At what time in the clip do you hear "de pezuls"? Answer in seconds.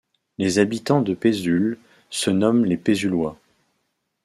1.03-1.77